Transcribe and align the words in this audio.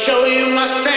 Show 0.00 0.24
you 0.24 0.46
my 0.54 0.66
strength. 0.66 0.89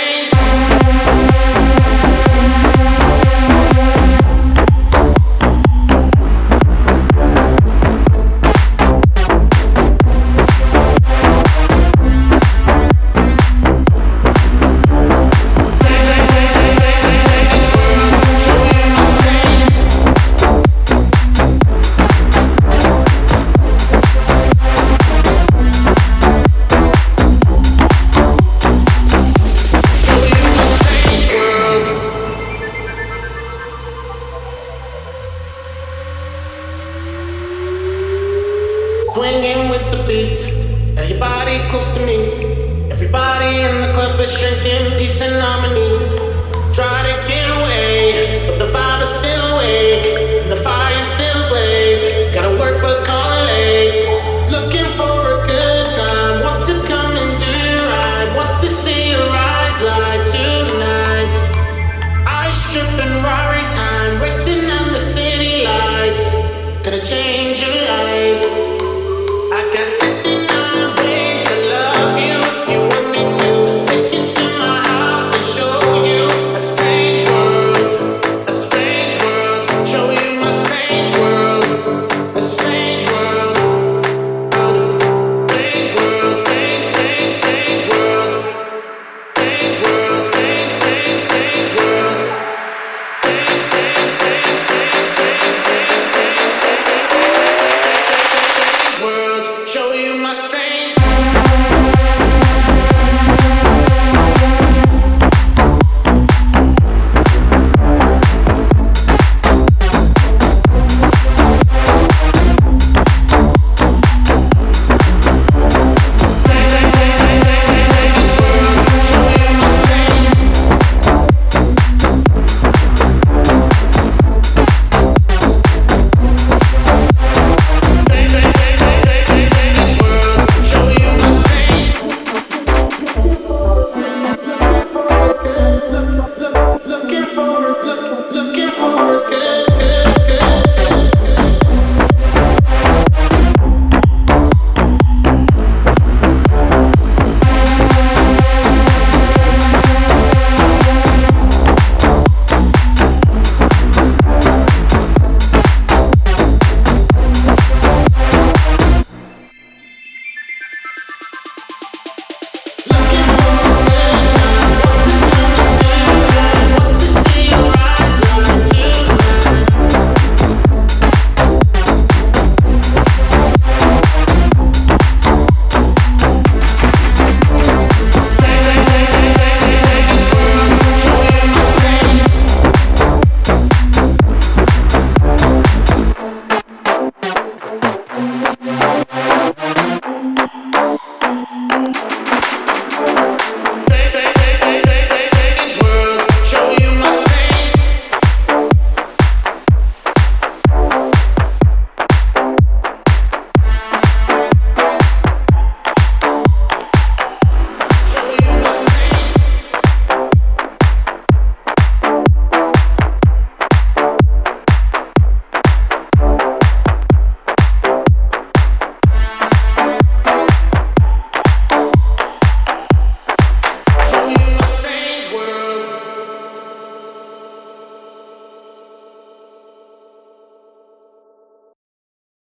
with 39.74 39.92
the 39.92 40.04
beat. 40.08 40.40
Everybody 41.00 41.68
close 41.68 41.90
to 41.96 42.06
me. 42.06 42.18
Everybody 42.92 43.62
in 43.62 43.82
the 43.82 43.92
club 43.94 44.20
is 44.20 44.38
drinking 44.38 45.00
peace 45.00 45.20
and 45.20 45.42
harmony. 45.42 46.03